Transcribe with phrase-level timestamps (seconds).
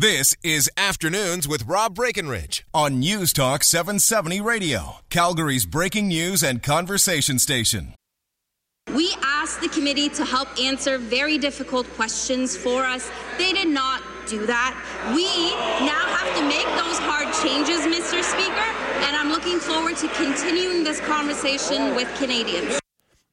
[0.00, 6.62] This is Afternoons with Rob Breckenridge on News Talk 770 Radio, Calgary's breaking news and
[6.62, 7.94] conversation station.
[8.94, 13.10] We asked the committee to help answer very difficult questions for us.
[13.38, 14.78] They did not do that.
[15.16, 15.26] We
[15.84, 18.22] now have to make those hard changes, Mr.
[18.22, 18.70] Speaker,
[19.04, 22.78] and I'm looking forward to continuing this conversation with Canadians.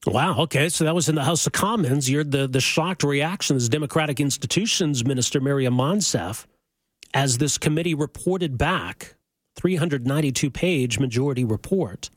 [0.08, 0.40] Wow.
[0.40, 0.70] Okay.
[0.70, 2.10] So that was in the House of Commons.
[2.10, 6.46] You're the, the shocked reaction as Democratic Institutions Minister Maryam Monsef
[7.16, 9.16] as this committee reported back,
[9.56, 12.10] 392 page majority report,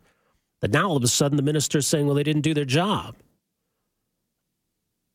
[0.61, 2.65] that now all of a sudden the minister is saying, well, they didn't do their
[2.65, 3.15] job.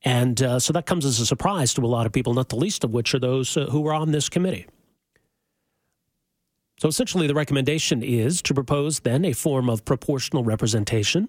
[0.01, 2.55] And uh, so that comes as a surprise to a lot of people, not the
[2.55, 4.65] least of which are those uh, who were on this committee.
[6.79, 11.27] So essentially, the recommendation is to propose then a form of proportional representation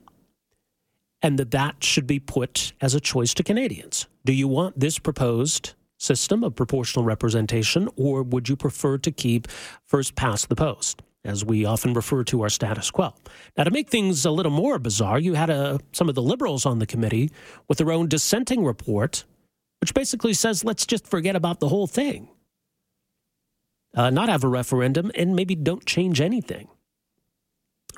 [1.23, 4.07] and that that should be put as a choice to Canadians.
[4.25, 9.49] Do you want this proposed system of proportional representation, or would you prefer to keep
[9.87, 13.15] first past the post, as we often refer to our status quo?
[13.57, 16.23] Now, to make things a little more bizarre, you had a, uh, some of the
[16.23, 17.31] liberals on the committee
[17.69, 19.25] with their own dissenting report,
[19.81, 22.29] which basically says let's just forget about the whole thing,
[23.97, 26.69] uh, not have a referendum, and maybe don't change anything.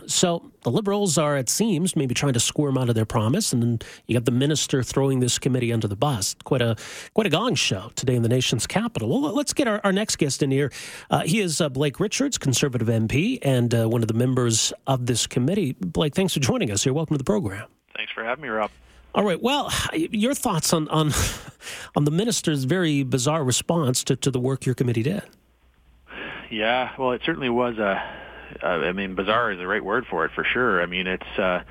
[0.07, 3.63] So the Liberals are, it seems, maybe trying to squirm out of their promise, and
[3.63, 6.35] then you got the minister throwing this committee under the bus.
[6.45, 6.77] Quite a
[7.15, 9.09] quite a gong show today in the nation's capital.
[9.09, 10.73] Well, let's get our, our next guest in here.
[11.11, 15.07] Uh, he is uh, Blake Richards, Conservative MP, and uh, one of the members of
[15.07, 15.73] this committee.
[15.81, 16.85] Blake, thanks for joining us.
[16.85, 17.69] You're welcome to the program.
[17.97, 18.71] Thanks for having me, Rob.
[19.15, 19.41] All right.
[19.41, 21.13] Well, your thoughts on on
[21.97, 25.23] on the minister's very bizarre response to, to the work your committee did?
[26.51, 26.93] Yeah.
[26.99, 28.03] Well, it certainly was a
[28.63, 30.83] uh, I mean, bizarre is the right word for it for sure.
[30.83, 31.63] I mean, it's uh,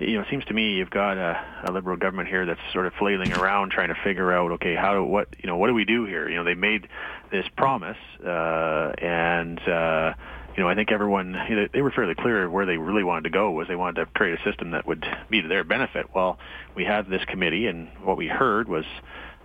[0.00, 2.86] you know, it seems to me you've got a, a liberal government here that's sort
[2.86, 5.74] of flailing around trying to figure out, okay, how do what you know, what do
[5.74, 6.28] we do here?
[6.28, 6.88] You know, they made
[7.30, 10.14] this promise, uh, and uh,
[10.56, 13.24] you know, I think everyone you know, they were fairly clear where they really wanted
[13.24, 16.06] to go was they wanted to create a system that would be to their benefit.
[16.14, 16.38] Well,
[16.74, 18.84] we have this committee, and what we heard was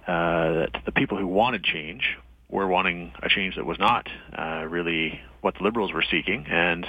[0.08, 2.18] uh, that the people who wanted change
[2.50, 6.46] were wanting a change that was not uh, really what the Liberals were seeking.
[6.50, 6.86] And,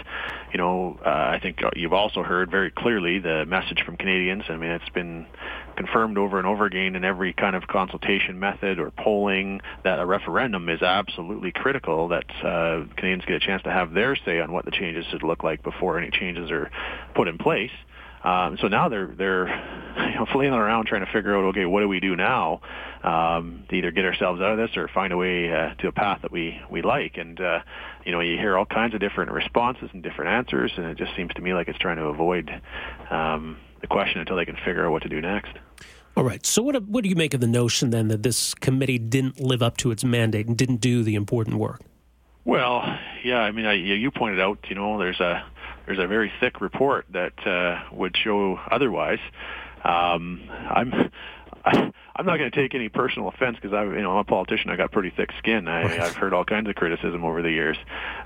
[0.53, 4.45] you know, uh, I think you've also heard very clearly the message from Canadians.
[4.49, 5.27] I mean, it's been
[5.77, 10.07] confirmed over and over again in every kind of consultation method or polling that a
[10.07, 14.53] referendum is absolutely critical, that uh, Canadians get a chance to have their say on
[14.53, 16.71] what the changes should look like before any changes are
[17.15, 17.71] put in place.
[18.23, 19.47] Um, so now they're they're
[19.99, 22.61] you know, flailing around trying to figure out okay what do we do now
[23.03, 25.93] um, to either get ourselves out of this or find a way uh, to a
[25.93, 27.61] path that we we like and uh,
[28.05, 31.15] you know you hear all kinds of different responses and different answers and it just
[31.17, 32.51] seems to me like it's trying to avoid
[33.11, 35.53] um, the question until they can figure out what to do next.
[36.17, 36.45] All right.
[36.45, 39.63] So what what do you make of the notion then that this committee didn't live
[39.63, 41.81] up to its mandate and didn't do the important work?
[42.45, 43.39] Well, yeah.
[43.39, 45.45] I mean, I, you pointed out, you know, there's a
[45.87, 49.21] there's a very thick report that uh, would show otherwise.
[49.85, 51.11] Um, I'm
[52.21, 54.71] I'm not going to take any personal offense because I, you know, I'm a politician.
[54.71, 55.69] I got pretty thick skin.
[55.69, 57.77] I, I've heard all kinds of criticism over the years,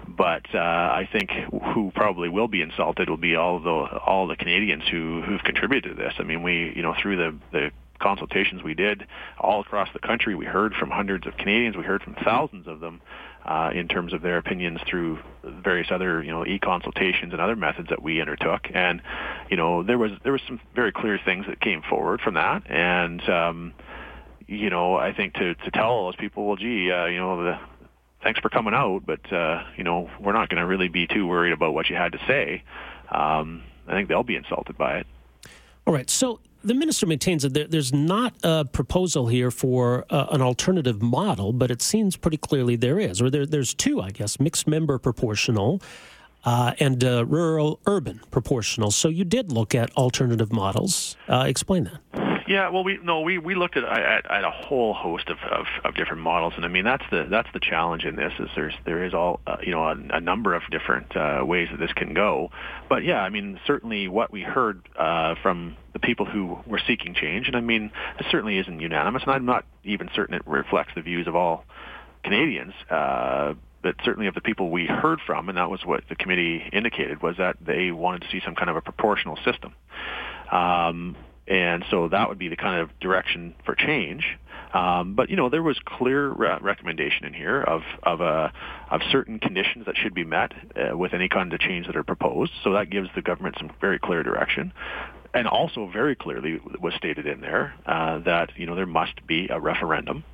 [0.07, 4.37] but uh, I think who probably will be insulted will be all the all the
[4.37, 6.15] Canadians who who've contributed to this.
[6.19, 9.07] I mean, we, you know, through the the consultations we did
[9.39, 11.77] all across the country, we heard from hundreds of Canadians.
[11.77, 13.01] We heard from thousands of them
[13.45, 17.89] uh, in terms of their opinions through various other you know e-consultations and other methods
[17.91, 18.69] that we undertook.
[18.73, 19.03] And
[19.51, 22.63] you know there was there was some very clear things that came forward from that.
[22.71, 23.75] And um,
[24.47, 27.59] you know I think to to tell those people well gee uh, you know the
[28.23, 31.27] thanks for coming out but uh, you know we're not going to really be too
[31.27, 32.63] worried about what you had to say
[33.11, 35.07] um, I think they'll be insulted by it.
[35.87, 36.09] All right.
[36.09, 41.03] So the minister maintains that there, there's not a proposal here for uh, an alternative
[41.03, 44.67] model, but it seems pretty clearly there is, or there, there's two, I guess, mixed
[44.67, 45.83] member proportional
[46.45, 48.91] uh, and uh, rural urban proportional.
[48.91, 51.17] So you did look at alternative models.
[51.29, 52.34] Uh, explain that.
[52.47, 55.67] Yeah, well, we no, we, we looked at, at, at a whole host of, of,
[55.83, 58.75] of different models, and I mean that's the that's the challenge in this is there's
[58.85, 61.93] there is all uh, you know a, a number of different uh, ways that this
[61.95, 62.51] can go,
[62.89, 67.15] but yeah, I mean certainly what we heard uh, from the people who were seeking
[67.15, 70.93] change, and I mean it certainly isn't unanimous, and I'm not even certain it reflects
[70.95, 71.65] the views of all
[72.25, 72.75] Canadians.
[72.91, 76.63] Uh, but certainly of the people we heard from, and that was what the committee
[76.73, 79.75] indicated, was that they wanted to see some kind of a proportional system.
[80.51, 84.25] Um, and so that would be the kind of direction for change.
[84.73, 88.51] Um, but you know, there was clear re- recommendation in here of of a uh,
[88.91, 92.05] of certain conditions that should be met uh, with any kind of change that are
[92.05, 92.53] proposed.
[92.63, 94.73] So that gives the government some very clear direction.
[95.33, 99.49] And also very clearly was stated in there uh, that you know there must be
[99.49, 100.25] a referendum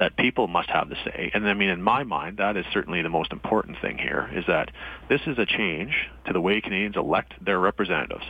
[0.00, 1.30] that people must have the say.
[1.34, 4.44] And I mean, in my mind, that is certainly the most important thing here, is
[4.48, 4.70] that
[5.08, 8.24] this is a change to the way Canadians elect their representatives.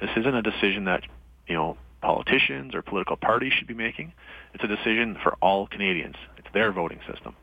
[0.00, 1.04] This isn't a decision that,
[1.46, 4.12] you know, politicians or political parties should be making.
[4.54, 6.16] It's a decision for all Canadians.
[6.36, 7.34] It's their voting system.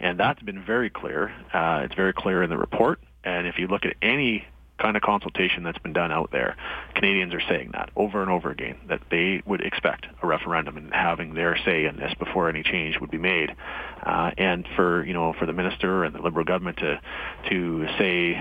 [0.00, 1.32] And that's been very clear.
[1.52, 3.00] Uh, it's very clear in the report.
[3.24, 4.46] And if you look at any
[4.78, 6.56] kind of consultation that's been done out there,
[6.94, 10.92] Canadians are saying that over and over again, that they would expect a referendum and
[10.92, 13.54] having their say in this before any change would be made.
[14.04, 17.00] Uh, and for, you know, for the minister and the Liberal government to,
[17.50, 18.34] to say,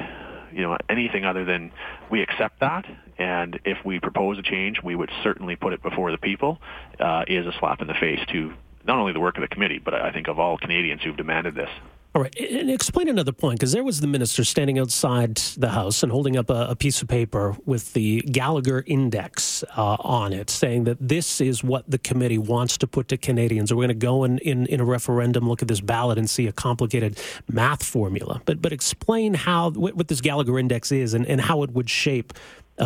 [0.58, 1.72] you know, anything other than
[2.10, 2.86] we accept that,
[3.20, 6.60] and if we propose a change, we would certainly put it before the people,
[7.00, 8.52] uh, is a slap in the face to
[8.84, 11.54] not only the work of the committee, but I think of all Canadians who've demanded
[11.54, 11.70] this.
[12.18, 16.02] All right, and explain another point because there was the minister standing outside the house
[16.02, 20.50] and holding up a, a piece of paper with the Gallagher Index uh, on it,
[20.50, 23.72] saying that this is what the committee wants to put to Canadians.
[23.72, 26.48] We're going to go in, in, in a referendum, look at this ballot, and see
[26.48, 28.42] a complicated math formula.
[28.46, 31.88] But but explain how what, what this Gallagher Index is and, and how it would
[31.88, 32.34] shape
[32.80, 32.86] a,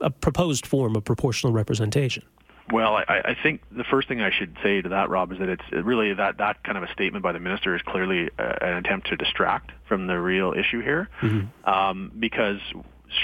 [0.00, 2.22] a, a proposed form of proportional representation.
[2.72, 5.48] Well, I, I think the first thing I should say to that, Rob, is that
[5.48, 8.74] it's really that that kind of a statement by the minister is clearly uh, an
[8.74, 11.68] attempt to distract from the real issue here, mm-hmm.
[11.68, 12.58] um, because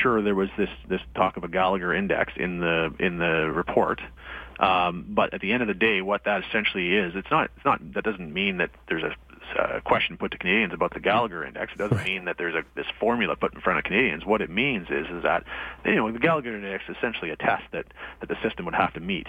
[0.02, 4.00] sure there was this this talk of a Gallagher index in the in the report,
[4.58, 7.64] um, but at the end of the day, what that essentially is, it's not it's
[7.64, 9.14] not that doesn't mean that there's a
[9.58, 11.72] uh, question put to Canadians about the Gallagher Index.
[11.72, 14.25] It doesn't mean that there's a this formula put in front of Canadians.
[14.25, 15.44] What it means is is that
[15.84, 17.87] you know the Gallagher Index is essentially a test that
[18.20, 19.26] that the system would have to meet.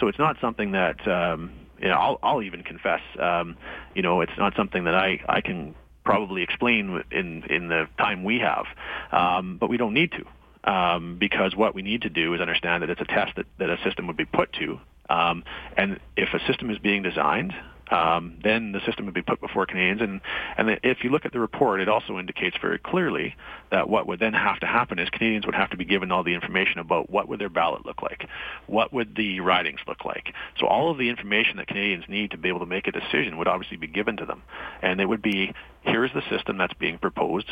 [0.00, 3.56] So it's not something that um, you know I'll, I'll even confess um,
[3.94, 5.74] you know it's not something that I I can
[6.04, 8.66] probably explain in in the time we have,
[9.12, 10.24] um, but we don't need to.
[10.64, 13.70] Um, because what we need to do is understand that it's a test that, that
[13.70, 14.78] a system would be put to.
[15.08, 15.44] Um,
[15.76, 17.54] and if a system is being designed
[17.90, 20.00] um, then the system would be put before Canadians.
[20.00, 20.20] And,
[20.56, 23.36] and if you look at the report, it also indicates very clearly
[23.70, 26.22] that what would then have to happen is Canadians would have to be given all
[26.22, 28.28] the information about what would their ballot look like,
[28.66, 30.34] what would the ridings look like.
[30.58, 33.38] So all of the information that Canadians need to be able to make a decision
[33.38, 34.42] would obviously be given to them.
[34.82, 35.52] And it would be,
[35.82, 37.50] here's the system that's being proposed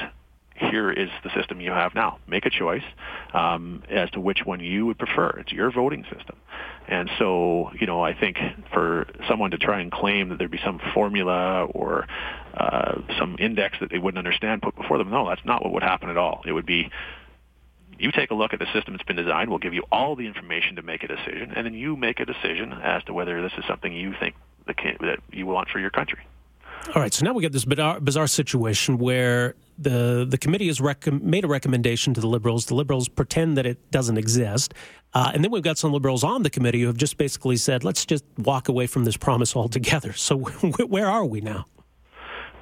[0.59, 2.19] here is the system you have now.
[2.27, 2.83] Make a choice
[3.33, 5.31] um, as to which one you would prefer.
[5.39, 6.37] It's your voting system.
[6.89, 8.39] And so, you know, I think
[8.73, 12.07] for someone to try and claim that there'd be some formula or
[12.55, 15.83] uh, some index that they wouldn't understand put before them, no, that's not what would
[15.83, 16.43] happen at all.
[16.47, 16.91] It would be
[17.99, 19.51] you take a look at the system that's been designed.
[19.51, 22.27] We'll give you all the information to make a decision, and then you make a
[22.27, 24.35] decision as to whether this is something you think
[24.67, 26.19] that you want for your country.
[26.95, 30.81] All right, so now we get this bizarre, bizarre situation where the the committee has
[30.81, 32.67] rec- made a recommendation to the Liberals.
[32.67, 34.75] The Liberals pretend that it doesn't exist,
[35.15, 37.85] uh, and then we've got some Liberals on the committee who have just basically said,
[37.85, 41.67] "Let's just walk away from this promise altogether." So where are we now?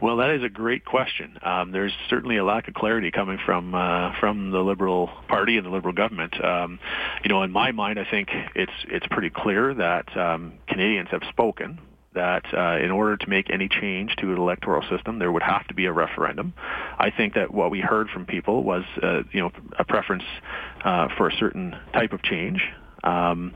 [0.01, 1.39] Well, that is a great question.
[1.43, 5.65] Um, there's certainly a lack of clarity coming from uh, from the Liberal Party and
[5.65, 6.43] the Liberal government.
[6.45, 6.79] Um,
[7.23, 11.23] you know, in my mind, I think it's it's pretty clear that um, Canadians have
[11.31, 11.79] spoken
[12.15, 15.67] that uh, in order to make any change to an electoral system, there would have
[15.69, 16.55] to be a referendum.
[16.99, 20.25] I think that what we heard from people was, uh, you know, a preference
[20.85, 22.63] uh, for a certain type of change.
[23.03, 23.55] Um,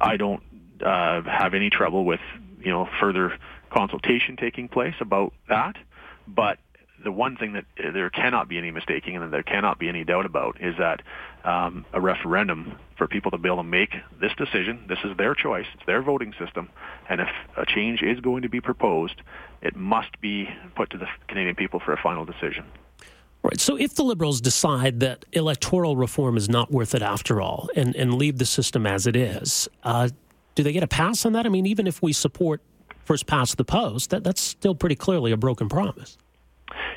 [0.00, 0.42] I don't
[0.84, 2.20] uh, have any trouble with,
[2.60, 3.38] you know, further
[3.70, 5.76] consultation taking place about that,
[6.26, 6.58] but
[7.06, 10.02] the one thing that there cannot be any mistaking and that there cannot be any
[10.02, 11.02] doubt about is that
[11.44, 15.32] um, a referendum for people to be able to make this decision, this is their
[15.32, 16.68] choice, it's their voting system,
[17.08, 19.22] and if a change is going to be proposed,
[19.62, 22.64] it must be put to the Canadian people for a final decision.
[23.44, 23.60] Right.
[23.60, 27.94] So if the Liberals decide that electoral reform is not worth it after all and,
[27.94, 30.08] and leave the system as it is, uh,
[30.56, 31.46] do they get a pass on that?
[31.46, 32.60] I mean, even if we support
[33.04, 36.18] first past the post, that, that's still pretty clearly a broken promise.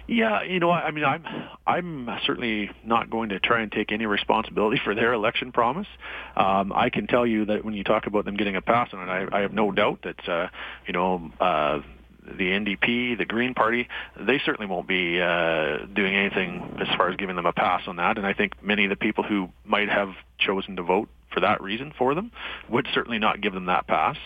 [0.07, 1.23] Yeah, you know, I mean, I'm
[1.67, 5.87] I'm certainly not going to try and take any responsibility for their election promise.
[6.35, 9.07] Um, I can tell you that when you talk about them getting a pass on
[9.07, 10.47] it, I, I have no doubt that uh,
[10.85, 11.31] you know.
[11.39, 11.81] Uh,
[12.21, 13.87] the NDP, the Green Party,
[14.19, 17.95] they certainly won't be uh, doing anything as far as giving them a pass on
[17.95, 18.19] that.
[18.19, 21.61] And I think many of the people who might have chosen to vote for that
[21.61, 22.31] reason for them
[22.69, 24.17] would certainly not give them that pass.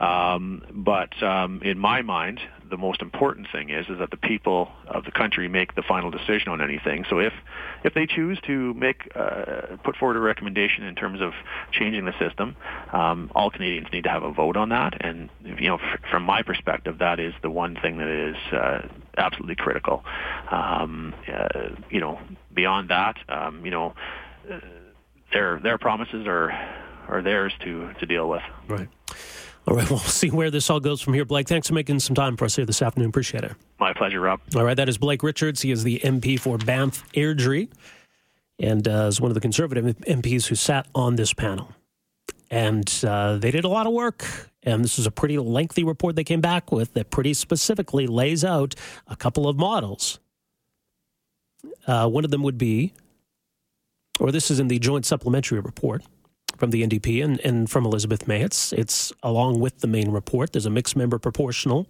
[0.00, 2.40] Um, but um, in my mind,
[2.70, 6.10] the most important thing is is that the people of the country make the final
[6.10, 7.04] decision on anything.
[7.08, 7.32] So if
[7.84, 11.32] if they choose to make uh, put forward a recommendation in terms of
[11.70, 12.56] changing the system,
[12.92, 14.96] um, all Canadians need to have a vote on that.
[15.00, 18.88] And you know, f- from my perspective, that is the one thing that is uh,
[19.18, 20.02] absolutely critical.
[20.50, 22.18] Um, uh, you know,
[22.52, 23.94] beyond that, um, you know,
[24.50, 24.60] uh,
[25.34, 26.50] their their promises are
[27.08, 28.42] are theirs to to deal with.
[28.68, 28.88] Right.
[29.66, 31.24] All right, Well, we'll see where this all goes from here.
[31.24, 33.08] Blake, thanks for making some time for us here this afternoon.
[33.08, 33.52] Appreciate it.
[33.80, 34.40] My pleasure, Rob.
[34.54, 35.62] All right, that is Blake Richards.
[35.62, 37.68] He is the MP for Banff Airdrie
[38.58, 41.72] and uh, is one of the Conservative MPs who sat on this panel.
[42.50, 44.50] And uh, they did a lot of work.
[44.62, 48.44] And this is a pretty lengthy report they came back with that pretty specifically lays
[48.44, 48.74] out
[49.06, 50.20] a couple of models.
[51.86, 52.92] Uh, one of them would be,
[54.20, 56.02] or this is in the joint supplementary report
[56.56, 58.42] from the NDP and, and from Elizabeth May.
[58.42, 60.52] It's, it's along with the main report.
[60.52, 61.86] There's a mixed member proportional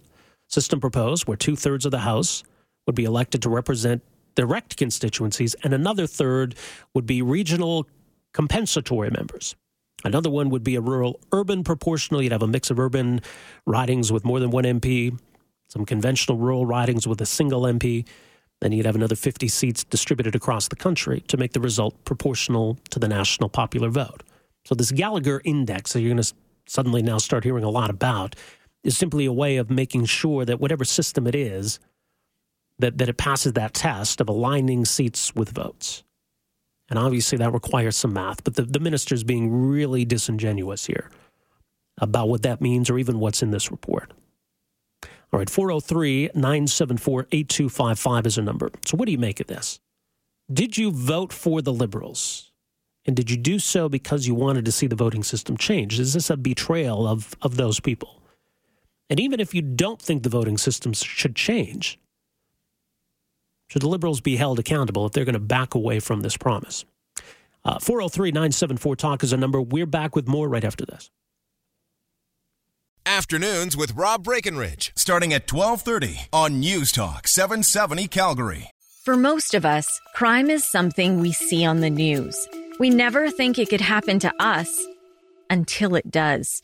[0.47, 2.43] system proposed where two thirds of the House
[2.85, 4.03] would be elected to represent
[4.35, 6.55] direct constituencies, and another third
[6.93, 7.87] would be regional
[8.33, 9.55] compensatory members.
[10.03, 12.21] Another one would be a rural urban proportional.
[12.21, 13.21] You'd have a mix of urban
[13.65, 15.17] ridings with more than one MP,
[15.69, 18.05] some conventional rural ridings with a single MP.
[18.65, 22.79] Then you'd have another 50 seats distributed across the country to make the result proportional
[22.89, 24.23] to the national popular vote.
[24.65, 26.33] So, this Gallagher index that you're going to
[26.65, 28.35] suddenly now start hearing a lot about
[28.83, 31.79] is simply a way of making sure that whatever system it is,
[32.79, 36.03] that, that it passes that test of aligning seats with votes.
[36.89, 41.11] And obviously that requires some math, but the, the minister's being really disingenuous here
[41.99, 44.11] about what that means or even what's in this report.
[45.35, 48.71] All right, 403 974 8255 is a number.
[48.85, 49.81] So, what do you make of this?
[50.49, 52.53] Did you vote for the Liberals?
[53.05, 55.99] And did you do so because you wanted to see the voting system change?
[55.99, 58.23] Is this a betrayal of, of those people?
[59.09, 61.99] And even if you don't think the voting system should change,
[63.67, 66.85] should the Liberals be held accountable if they're going to back away from this promise?
[67.65, 69.61] Uh, 403 974 Talk is a number.
[69.61, 71.11] We're back with more right after this.
[73.07, 78.71] Afternoons with Rob Breckenridge, starting at 1230 on News Talk 770 Calgary.
[79.03, 82.35] For most of us, crime is something we see on the news.
[82.79, 84.83] We never think it could happen to us
[85.51, 86.63] until it does.